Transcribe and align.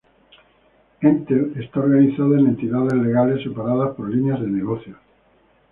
Entel 1.09 1.45
está 1.63 1.77
organizada 1.81 2.39
en 2.39 2.47
entidades 2.47 2.93
legales 2.95 3.43
separadas 3.43 3.95
por 3.95 4.09
líneas 4.09 4.41
de 4.41 4.47
negocios. 4.47 4.97